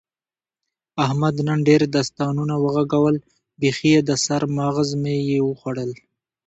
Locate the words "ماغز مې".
4.57-5.15